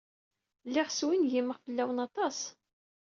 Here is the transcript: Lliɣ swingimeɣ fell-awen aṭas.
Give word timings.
Lliɣ 0.67 0.87
swingimeɣ 0.97 1.57
fell-awen 1.63 2.03
aṭas. 2.07 2.39